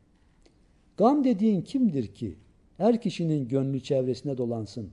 Gam 0.96 1.24
dediğin 1.24 1.62
kimdir 1.62 2.06
ki 2.14 2.36
her 2.76 3.00
kişinin 3.00 3.48
gönlü 3.48 3.80
çevresine 3.80 4.38
dolansın? 4.38 4.90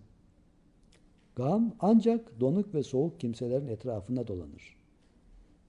Gam 1.36 1.76
ancak 1.80 2.40
donuk 2.40 2.76
ve 2.76 2.84
soğuk 2.84 3.20
kimselerin 3.20 3.68
etrafında 3.68 4.28
dolanır. 4.28 4.78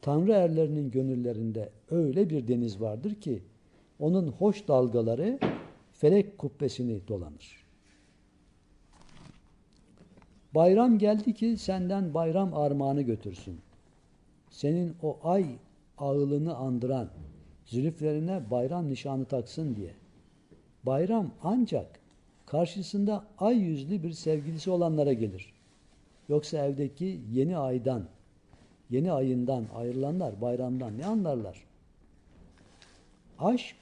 Tanrı 0.02 0.32
erlerinin 0.32 0.90
gönüllerinde 0.90 1.70
öyle 1.90 2.30
bir 2.30 2.48
deniz 2.48 2.80
vardır 2.80 3.14
ki 3.14 3.42
onun 3.98 4.28
hoş 4.28 4.68
dalgaları 4.68 5.38
felek 6.00 6.38
kubbesini 6.38 7.08
dolanır. 7.08 7.64
Bayram 10.54 10.98
geldi 10.98 11.34
ki 11.34 11.56
senden 11.56 12.14
bayram 12.14 12.54
armağanı 12.54 13.02
götürsün. 13.02 13.60
Senin 14.50 14.96
o 15.02 15.18
ay 15.22 15.46
ağılını 15.98 16.56
andıran 16.56 17.10
zülüflerine 17.64 18.50
bayram 18.50 18.90
nişanı 18.90 19.24
taksın 19.24 19.76
diye. 19.76 19.94
Bayram 20.82 21.30
ancak 21.42 22.00
karşısında 22.46 23.24
ay 23.38 23.58
yüzlü 23.58 24.02
bir 24.02 24.12
sevgilisi 24.12 24.70
olanlara 24.70 25.12
gelir. 25.12 25.52
Yoksa 26.28 26.66
evdeki 26.66 27.20
yeni 27.32 27.58
aydan, 27.58 28.04
yeni 28.90 29.12
ayından 29.12 29.66
ayrılanlar 29.74 30.40
bayramdan 30.40 30.98
ne 30.98 31.06
anlarlar? 31.06 31.64
Aşk 33.38 33.76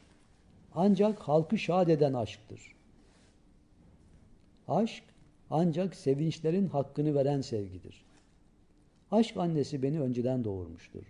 ancak 0.81 1.19
halkı 1.19 1.59
şad 1.59 1.89
eden 1.89 2.13
aşktır. 2.13 2.75
Aşk 4.69 5.05
ancak 5.51 5.95
sevinçlerin 5.95 6.67
hakkını 6.67 7.15
veren 7.15 7.41
sevgidir. 7.41 8.05
Aşk 9.11 9.37
annesi 9.37 9.83
beni 9.83 10.01
önceden 10.01 10.45
doğurmuştur. 10.45 11.03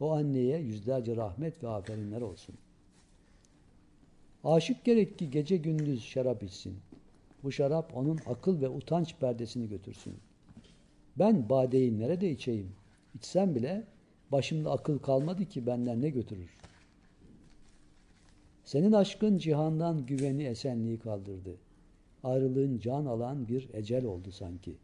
O 0.00 0.12
anneye 0.12 0.58
yüzlerce 0.58 1.16
rahmet 1.16 1.62
ve 1.62 1.68
aferinler 1.68 2.20
olsun. 2.20 2.54
Aşık 4.44 4.84
gerek 4.84 5.18
ki 5.18 5.30
gece 5.30 5.56
gündüz 5.56 6.04
şarap 6.04 6.42
içsin. 6.42 6.78
Bu 7.42 7.52
şarap 7.52 7.96
onun 7.96 8.18
akıl 8.26 8.60
ve 8.60 8.68
utanç 8.68 9.16
perdesini 9.16 9.68
götürsün. 9.68 10.14
Ben 11.18 11.48
badeyi 11.48 11.98
nerede 11.98 12.30
içeyim? 12.30 12.72
İçsem 13.14 13.54
bile 13.54 13.84
başımda 14.32 14.72
akıl 14.72 14.98
kalmadı 14.98 15.44
ki 15.44 15.66
benden 15.66 16.02
ne 16.02 16.08
götürür? 16.08 16.59
Senin 18.70 18.92
aşkın 18.92 19.38
cihandan 19.38 20.06
güveni 20.06 20.44
esenliği 20.44 20.98
kaldırdı. 20.98 21.56
Ayrılığın 22.24 22.78
can 22.78 23.06
alan 23.06 23.48
bir 23.48 23.68
ecel 23.72 24.04
oldu 24.04 24.32
sanki. 24.32 24.76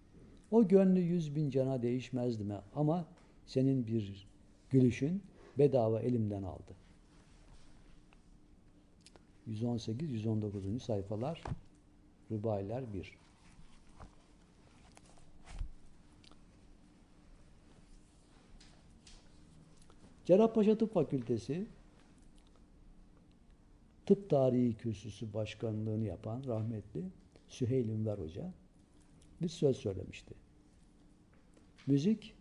O 0.50 0.68
gönlü 0.68 1.00
yüz 1.00 1.36
bin 1.36 1.50
cana 1.50 1.82
değişmezdi 1.82 2.44
mi 2.44 2.54
ama 2.74 3.04
senin 3.46 3.86
bir 3.86 4.26
gülüşün 4.70 5.22
bedava 5.58 6.00
elimden 6.00 6.42
aldı. 6.42 6.74
118-119. 9.48 10.80
sayfalar 10.80 11.42
Rübailer 12.30 12.92
1 12.92 13.12
Cerrahpaşa 20.24 20.78
Tıp 20.78 20.94
Fakültesi 20.94 21.66
Tıp 24.06 24.30
Tarihi 24.30 24.74
Kürsüsü 24.74 25.32
Başkanlığını 25.32 26.04
yapan 26.04 26.44
rahmetli 26.46 27.04
Süheyl 27.48 27.88
Ünver 27.88 28.18
Hoca 28.18 28.52
bir 29.42 29.48
söz 29.48 29.76
söylemişti. 29.76 30.34
Müzik 31.86 32.34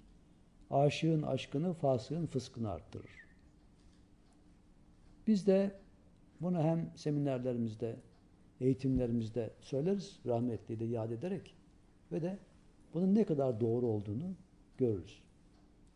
aşığın 0.70 1.22
aşkını, 1.22 1.74
fasığın 1.74 2.26
fıskını 2.26 2.72
arttırır. 2.72 3.12
Biz 5.28 5.48
de 5.48 5.80
bunu 6.42 6.64
hem 6.64 6.92
seminerlerimizde, 6.96 7.96
eğitimlerimizde 8.62 9.54
söyleriz, 9.60 10.20
rahmetli 10.26 10.80
de 10.80 10.86
yad 10.86 11.12
ederek 11.12 11.56
ve 12.12 12.22
de 12.22 12.38
bunun 12.94 13.16
ne 13.16 13.24
kadar 13.24 13.60
doğru 13.60 13.86
olduğunu 13.86 14.36
görürüz. 14.78 15.24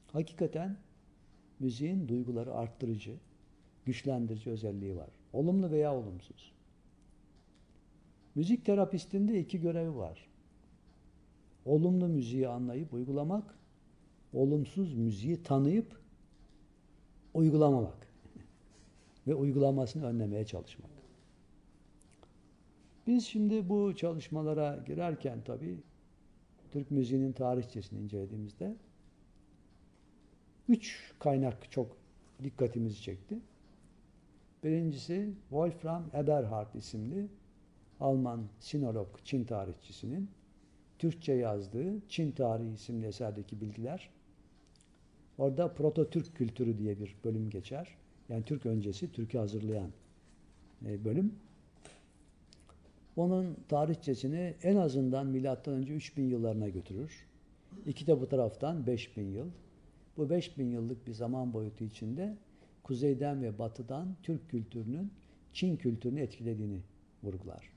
Hakikaten 0.07 0.77
müziğin 1.59 2.07
duyguları 2.07 2.53
arttırıcı, 2.53 3.15
güçlendirici 3.85 4.49
özelliği 4.49 4.95
var. 4.95 5.18
Olumlu 5.33 5.71
veya 5.71 5.95
olumsuz. 5.95 6.51
Müzik 8.35 8.65
terapistinde 8.65 9.39
iki 9.39 9.61
görevi 9.61 9.95
var. 9.95 10.27
Olumlu 11.65 12.07
müziği 12.07 12.47
anlayıp 12.47 12.93
uygulamak, 12.93 13.55
olumsuz 14.33 14.93
müziği 14.93 15.43
tanıyıp 15.43 15.99
uygulamamak 17.33 18.07
ve 19.27 19.35
uygulamasını 19.35 20.05
önlemeye 20.05 20.45
çalışmak. 20.45 20.91
Biz 23.07 23.25
şimdi 23.25 23.69
bu 23.69 23.95
çalışmalara 23.95 24.83
girerken 24.87 25.41
tabii 25.45 25.79
Türk 26.71 26.91
müziğinin 26.91 27.31
tarihçesini 27.31 27.99
incelediğimizde 27.99 28.75
üç 30.69 31.13
kaynak 31.19 31.71
çok 31.71 31.97
dikkatimizi 32.43 33.01
çekti. 33.01 33.39
Birincisi 34.63 35.29
Wolfram 35.49 36.03
Eberhard 36.13 36.73
isimli 36.73 37.27
Alman 37.99 38.47
sinolog 38.59 39.07
Çin 39.23 39.43
tarihçisinin 39.43 40.29
Türkçe 40.99 41.33
yazdığı 41.33 42.07
Çin 42.09 42.31
Tarihi 42.31 42.73
isimli 42.73 43.05
eserdeki 43.07 43.61
bilgiler. 43.61 44.09
Orada 45.37 45.73
Proto-Türk 45.73 46.35
kültürü 46.35 46.77
diye 46.77 46.99
bir 46.99 47.15
bölüm 47.23 47.49
geçer. 47.49 47.97
Yani 48.29 48.43
Türk 48.43 48.65
öncesi, 48.65 49.11
Türk'ü 49.11 49.37
hazırlayan 49.37 49.89
e, 50.85 51.05
bölüm. 51.05 51.35
Onun 53.15 53.57
tarihçesini 53.69 54.55
en 54.63 54.75
azından 54.75 55.27
milattan 55.27 55.73
önce 55.73 55.93
3000 55.93 56.23
yıllarına 56.23 56.69
götürür. 56.69 57.25
İki 57.85 58.07
de 58.07 58.21
bu 58.21 58.29
taraftan 58.29 58.87
5000 58.87 59.31
yıl. 59.31 59.47
Bu 60.17 60.29
5000 60.29 60.71
yıllık 60.71 61.07
bir 61.07 61.13
zaman 61.13 61.53
boyutu 61.53 61.83
içinde 61.83 62.37
kuzeyden 62.89 63.41
ve 63.41 63.59
batıdan 63.59 64.15
Türk 64.23 64.49
kültürünün 64.49 65.13
Çin 65.53 65.77
kültürünü 65.77 66.19
etkilediğini 66.19 66.81
vurgular. 67.23 67.69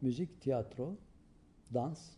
Müzik, 0.00 0.40
tiyatro, 0.40 0.96
dans, 1.74 2.10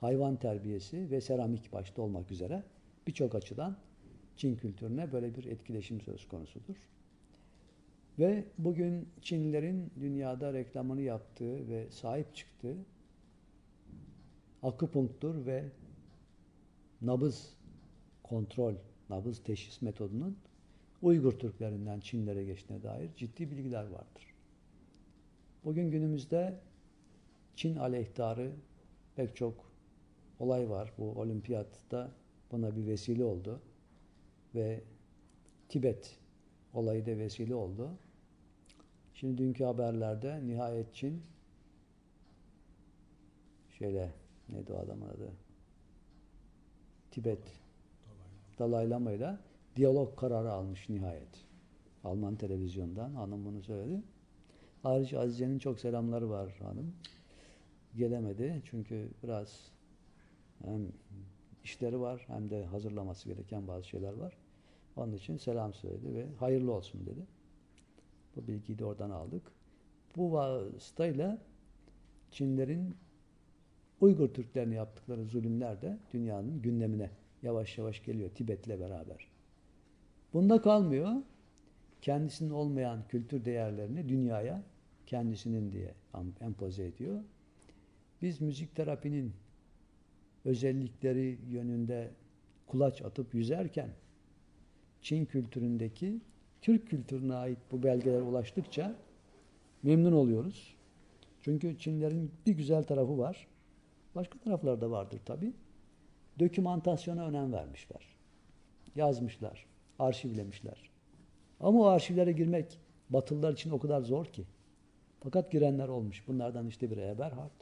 hayvan 0.00 0.36
terbiyesi 0.36 1.10
ve 1.10 1.20
seramik 1.20 1.72
başta 1.72 2.02
olmak 2.02 2.30
üzere 2.30 2.62
birçok 3.06 3.34
açıdan 3.34 3.76
Çin 4.36 4.56
kültürüne 4.56 5.12
böyle 5.12 5.34
bir 5.34 5.44
etkileşim 5.44 6.00
söz 6.00 6.28
konusudur. 6.28 6.76
Ve 8.18 8.44
bugün 8.58 9.08
Çinlilerin 9.22 9.90
dünyada 10.00 10.52
reklamını 10.52 11.00
yaptığı 11.00 11.68
ve 11.68 11.90
sahip 11.90 12.34
çıktığı 12.34 12.76
akupunktur 14.62 15.46
ve 15.46 15.64
nabız 17.02 17.54
kontrol, 18.22 18.74
nabız 19.10 19.42
teşhis 19.42 19.82
metodunun 19.82 20.38
Uygur 21.02 21.32
Türklerinden 21.32 22.00
Çinlere 22.00 22.44
geçtiğine 22.44 22.82
dair 22.82 23.10
ciddi 23.16 23.50
bilgiler 23.50 23.84
vardır. 23.84 24.34
Bugün 25.64 25.90
günümüzde 25.90 26.60
Çin 27.56 27.76
aleyhtarı 27.76 28.52
pek 29.16 29.36
çok 29.36 29.72
olay 30.40 30.70
var. 30.70 30.92
Bu 30.98 31.04
olimpiyatta 31.04 32.10
buna 32.52 32.76
bir 32.76 32.86
vesile 32.86 33.24
oldu. 33.24 33.60
Ve 34.54 34.80
Tibet 35.68 36.18
olayı 36.74 37.06
da 37.06 37.18
vesile 37.18 37.54
oldu. 37.54 37.90
Şimdi 39.14 39.38
dünkü 39.38 39.64
haberlerde 39.64 40.46
nihayet 40.46 40.94
Çin 40.94 41.22
şöyle 43.78 44.12
neydi 44.48 44.72
o 44.72 44.78
adamın 44.78 45.08
adı? 45.08 45.32
Tibet 47.10 47.42
Dalai 48.58 48.90
Lama 48.90 49.12
ile 49.12 49.36
diyalog 49.76 50.16
kararı 50.16 50.52
almış 50.52 50.88
nihayet. 50.88 51.44
Alman 52.04 52.36
televizyondan 52.36 53.14
hanım 53.14 53.44
bunu 53.44 53.62
söyledi. 53.62 54.02
Ayrıca 54.84 55.20
Azize'nin 55.20 55.58
çok 55.58 55.80
selamları 55.80 56.30
var 56.30 56.58
hanım. 56.62 56.94
Gelemedi 57.96 58.62
çünkü 58.64 59.10
biraz 59.22 59.70
hem 60.64 60.88
işleri 61.64 62.00
var 62.00 62.24
hem 62.26 62.50
de 62.50 62.64
hazırlaması 62.64 63.28
gereken 63.28 63.68
bazı 63.68 63.88
şeyler 63.88 64.12
var. 64.12 64.36
Onun 64.96 65.12
için 65.12 65.36
selam 65.36 65.74
söyledi 65.74 66.14
ve 66.14 66.26
hayırlı 66.38 66.72
olsun 66.72 67.06
dedi. 67.06 67.26
Bu 68.36 68.46
bilgiyi 68.46 68.78
de 68.78 68.84
oradan 68.84 69.10
aldık. 69.10 69.42
Bu 70.16 70.32
vasıtayla 70.32 71.38
Çinlerin 72.30 72.96
Uygur 74.00 74.28
Türklerine 74.28 74.74
yaptıkları 74.74 75.24
zulümler 75.24 75.82
de 75.82 75.98
dünyanın 76.12 76.62
gündemine 76.62 77.10
yavaş 77.42 77.78
yavaş 77.78 78.04
geliyor 78.04 78.30
Tibet'le 78.30 78.68
beraber. 78.68 79.35
Bunda 80.36 80.60
kalmıyor. 80.60 81.12
Kendisinin 82.02 82.50
olmayan 82.50 83.08
kültür 83.08 83.44
değerlerini 83.44 84.08
dünyaya 84.08 84.62
kendisinin 85.06 85.72
diye 85.72 85.94
empoze 86.40 86.86
ediyor. 86.86 87.22
Biz 88.22 88.40
müzik 88.40 88.76
terapinin 88.76 89.32
özellikleri 90.44 91.38
yönünde 91.50 92.10
kulaç 92.66 93.02
atıp 93.02 93.34
yüzerken 93.34 93.90
Çin 95.02 95.24
kültüründeki 95.24 96.20
Türk 96.62 96.88
kültürüne 96.88 97.34
ait 97.34 97.58
bu 97.72 97.82
belgeler 97.82 98.20
ulaştıkça 98.20 98.96
memnun 99.82 100.12
oluyoruz. 100.12 100.76
Çünkü 101.40 101.78
Çinlerin 101.78 102.32
bir 102.46 102.52
güzel 102.52 102.84
tarafı 102.84 103.18
var. 103.18 103.46
Başka 104.14 104.38
taraflar 104.38 104.80
da 104.80 104.90
vardır 104.90 105.20
tabi. 105.24 105.52
Dokümantasyona 106.38 107.26
önem 107.26 107.52
vermişler. 107.52 108.16
Yazmışlar, 108.96 109.66
arşivlemişler. 109.98 110.90
Ama 111.60 111.80
o 111.80 111.84
arşivlere 111.84 112.32
girmek 112.32 112.78
Batılılar 113.10 113.52
için 113.52 113.70
o 113.70 113.78
kadar 113.78 114.02
zor 114.02 114.26
ki. 114.26 114.44
Fakat 115.20 115.52
girenler 115.52 115.88
olmuş. 115.88 116.28
Bunlardan 116.28 116.66
işte 116.66 116.90
bir 116.90 116.96
Eberhard, 116.96 117.60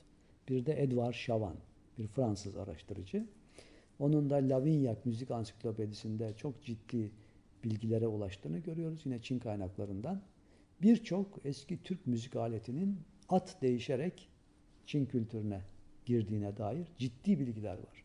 bir 0.49 0.67
de 0.67 0.83
Edward 0.83 1.15
Chavan, 1.15 1.57
bir 1.99 2.07
Fransız 2.07 2.57
araştırıcı. 2.57 3.27
Onun 3.99 4.31
da 4.31 4.35
Lavignac 4.35 5.01
Müzik 5.05 5.31
Ansiklopedisinde 5.31 6.35
çok 6.37 6.63
ciddi 6.63 7.11
bilgilere 7.65 8.07
ulaştığını 8.07 8.59
görüyoruz 8.59 9.01
yine 9.05 9.23
Çin 9.23 9.39
kaynaklarından. 9.39 10.23
Birçok 10.83 11.39
eski 11.45 11.83
Türk 11.83 12.07
müzik 12.07 12.37
aletinin 12.37 12.99
at 13.29 13.63
değişerek 13.63 14.29
Çin 14.87 15.07
kültürüne 15.07 15.61
girdiğine 16.07 16.57
dair 16.57 16.87
ciddi 16.99 17.41
bilgiler 17.41 17.79
var. 17.79 18.05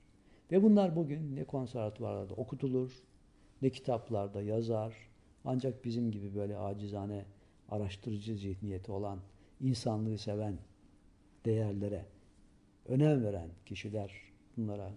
Ve 0.51 0.63
bunlar 0.63 0.95
bugün 0.95 1.35
ne 1.35 1.43
konservatuvarlarda 1.43 2.33
okutulur, 2.33 2.91
ne 3.61 3.69
kitaplarda 3.69 4.41
yazar. 4.41 5.09
Ancak 5.45 5.85
bizim 5.85 6.11
gibi 6.11 6.35
böyle 6.35 6.57
acizane 6.57 7.25
araştırıcı 7.69 8.35
zihniyeti 8.35 8.91
olan, 8.91 9.19
insanlığı 9.61 10.17
seven 10.17 10.57
değerlere 11.45 12.05
önem 12.85 13.23
veren 13.23 13.49
kişiler 13.65 14.11
bunlara 14.57 14.91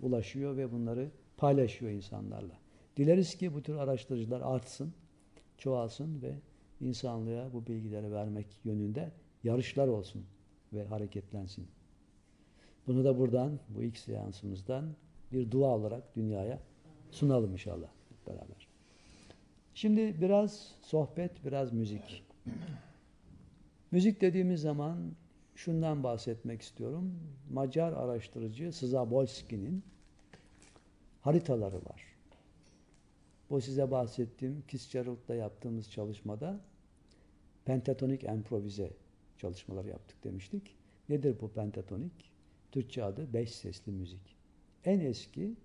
ulaşıyor 0.00 0.56
ve 0.56 0.72
bunları 0.72 1.10
paylaşıyor 1.36 1.92
insanlarla. 1.92 2.58
Dileriz 2.96 3.34
ki 3.34 3.54
bu 3.54 3.62
tür 3.62 3.74
araştırıcılar 3.74 4.40
artsın, 4.40 4.94
çoğalsın 5.58 6.22
ve 6.22 6.34
insanlığa 6.80 7.52
bu 7.52 7.66
bilgileri 7.66 8.12
vermek 8.12 8.46
yönünde 8.64 9.12
yarışlar 9.44 9.88
olsun 9.88 10.24
ve 10.72 10.84
hareketlensin. 10.84 11.68
Bunu 12.86 13.04
da 13.04 13.18
buradan, 13.18 13.60
bu 13.68 13.82
ilk 13.82 13.98
seansımızdan 13.98 14.94
bir 15.32 15.50
dua 15.50 15.68
olarak 15.68 16.16
dünyaya 16.16 16.60
sunalım 17.14 17.52
inşallah 17.52 17.88
beraber. 18.26 18.68
Şimdi 19.74 20.20
biraz 20.20 20.74
sohbet, 20.82 21.44
biraz 21.44 21.72
müzik. 21.72 22.24
müzik 23.90 24.20
dediğimiz 24.20 24.60
zaman 24.60 25.12
şundan 25.54 26.02
bahsetmek 26.02 26.62
istiyorum. 26.62 27.20
Macar 27.50 27.92
araştırıcı 27.92 28.72
Szabolski'nin 28.72 29.84
haritaları 31.20 31.76
var. 31.76 32.04
Bu 33.50 33.60
size 33.60 33.90
bahsettiğim 33.90 34.62
Fitzgerald'da 34.66 35.34
yaptığımız 35.34 35.90
çalışmada 35.90 36.60
pentatonik 37.64 38.24
improvize 38.24 38.90
çalışmaları 39.38 39.88
yaptık 39.88 40.24
demiştik. 40.24 40.76
Nedir 41.08 41.36
bu 41.40 41.48
pentatonik? 41.48 42.12
Türkçe 42.72 43.04
adı 43.04 43.32
beş 43.32 43.54
sesli 43.54 43.92
müzik. 43.92 44.36
En 44.84 45.00
eski 45.00 45.56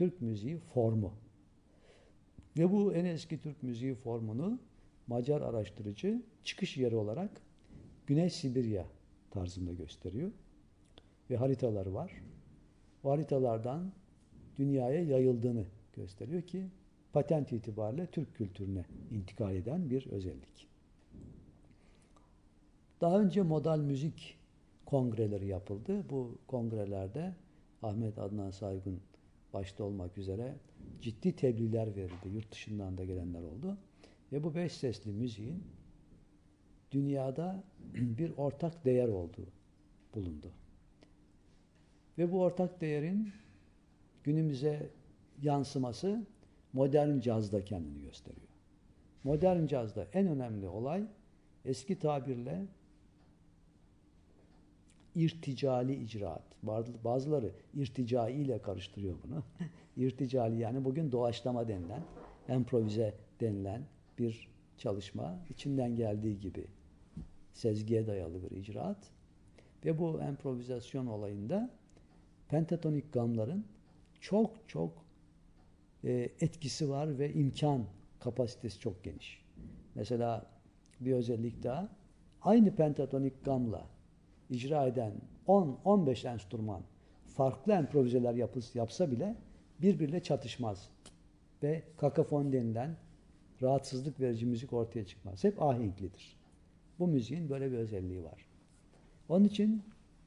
Türk 0.00 0.20
müziği 0.20 0.56
formu. 0.56 1.12
Ve 2.58 2.72
bu 2.72 2.94
en 2.94 3.04
eski 3.04 3.40
Türk 3.40 3.62
müziği 3.62 3.94
formunu 3.94 4.58
Macar 5.06 5.40
araştırıcı 5.40 6.22
çıkış 6.44 6.76
yeri 6.76 6.96
olarak 6.96 7.42
Güney 8.06 8.30
Sibirya 8.30 8.86
tarzında 9.30 9.72
gösteriyor. 9.72 10.30
Ve 11.30 11.36
haritaları 11.36 11.94
var. 11.94 12.12
O 13.04 13.10
haritalardan 13.10 13.92
dünyaya 14.56 15.04
yayıldığını 15.04 15.64
gösteriyor 15.96 16.42
ki 16.42 16.66
patent 17.12 17.52
itibariyle 17.52 18.06
Türk 18.06 18.34
kültürüne 18.34 18.84
intikal 19.10 19.54
eden 19.54 19.90
bir 19.90 20.06
özellik. 20.06 20.68
Daha 23.00 23.20
önce 23.20 23.42
modal 23.42 23.78
müzik 23.78 24.38
kongreleri 24.86 25.46
yapıldı. 25.46 26.04
Bu 26.10 26.38
kongrelerde 26.46 27.34
Ahmet 27.82 28.18
Adnan 28.18 28.50
Saygun 28.50 29.00
başta 29.54 29.84
olmak 29.84 30.18
üzere 30.18 30.54
ciddi 31.00 31.36
tebliğler 31.36 31.96
verildi. 31.96 32.28
Yurt 32.28 32.52
dışından 32.52 32.98
da 32.98 33.04
gelenler 33.04 33.42
oldu. 33.42 33.78
Ve 34.32 34.44
bu 34.44 34.54
beş 34.54 34.72
sesli 34.72 35.12
müziğin 35.12 35.64
dünyada 36.90 37.64
bir 37.94 38.32
ortak 38.36 38.84
değer 38.84 39.08
olduğu 39.08 39.46
bulundu. 40.14 40.50
Ve 42.18 42.32
bu 42.32 42.40
ortak 42.40 42.80
değerin 42.80 43.32
günümüze 44.24 44.90
yansıması 45.42 46.26
modern 46.72 47.20
cazda 47.20 47.64
kendini 47.64 48.02
gösteriyor. 48.02 48.48
Modern 49.24 49.66
cazda 49.66 50.06
en 50.12 50.26
önemli 50.26 50.68
olay 50.68 51.04
eski 51.64 51.98
tabirle 51.98 52.66
irticali 55.14 55.94
icraat. 55.94 56.42
Bazıları 57.04 57.52
irticai 57.74 58.32
ile 58.32 58.62
karıştırıyor 58.62 59.14
bunu. 59.24 59.42
irticali 60.06 60.58
yani 60.58 60.84
bugün 60.84 61.12
doğaçlama 61.12 61.68
denilen, 61.68 62.02
improvize 62.48 63.14
denilen 63.40 63.82
bir 64.18 64.48
çalışma. 64.78 65.38
içinden 65.50 65.96
geldiği 65.96 66.40
gibi 66.40 66.66
sezgiye 67.52 68.06
dayalı 68.06 68.42
bir 68.42 68.50
icraat. 68.50 69.10
Ve 69.84 69.98
bu 69.98 70.20
improvizasyon 70.28 71.06
olayında 71.06 71.70
pentatonik 72.48 73.12
gamların 73.12 73.64
çok 74.20 74.68
çok 74.68 74.92
e, 76.04 76.28
etkisi 76.40 76.90
var 76.90 77.18
ve 77.18 77.32
imkan 77.32 77.84
kapasitesi 78.20 78.80
çok 78.80 79.04
geniş. 79.04 79.42
Mesela 79.94 80.46
bir 81.00 81.12
özellik 81.12 81.62
daha 81.62 81.88
aynı 82.42 82.76
pentatonik 82.76 83.44
gamla 83.44 83.86
icra 84.50 84.86
eden 84.86 85.12
10-15 85.46 86.28
enstrüman 86.28 86.82
farklı 87.26 87.72
improvizeler 87.72 88.34
yapıs, 88.34 88.76
yapsa 88.76 89.10
bile 89.10 89.36
birbiriyle 89.82 90.22
çatışmaz. 90.22 90.90
Ve 91.62 91.82
kakafon 91.96 92.52
denilen 92.52 92.96
rahatsızlık 93.62 94.20
verici 94.20 94.46
müzik 94.46 94.72
ortaya 94.72 95.06
çıkmaz. 95.06 95.44
Hep 95.44 95.62
ahenklidir. 95.62 96.36
Bu 96.98 97.06
müziğin 97.06 97.50
böyle 97.50 97.72
bir 97.72 97.76
özelliği 97.76 98.24
var. 98.24 98.46
Onun 99.28 99.44
için 99.44 99.82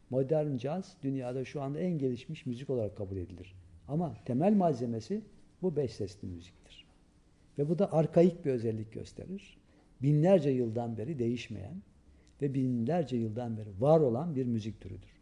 modern 0.09 0.57
caz 0.57 0.97
dünyada 1.03 1.45
şu 1.45 1.61
anda 1.61 1.79
en 1.79 1.97
gelişmiş 1.97 2.45
müzik 2.45 2.69
olarak 2.69 2.97
kabul 2.97 3.17
edilir. 3.17 3.55
Ama 3.87 4.15
temel 4.25 4.53
malzemesi 4.53 5.21
bu 5.61 5.75
beş 5.75 5.91
sesli 5.91 6.27
müziktir. 6.27 6.85
Ve 7.57 7.69
bu 7.69 7.79
da 7.79 7.93
arkaik 7.93 8.45
bir 8.45 8.51
özellik 8.51 8.93
gösterir. 8.93 9.57
Binlerce 10.01 10.49
yıldan 10.49 10.97
beri 10.97 11.19
değişmeyen 11.19 11.81
ve 12.43 12.53
binlerce 12.53 13.17
yıldan 13.17 13.57
beri 13.57 13.81
var 13.81 13.99
olan 13.99 14.35
bir 14.35 14.45
müzik 14.45 14.81
türüdür. 14.81 15.12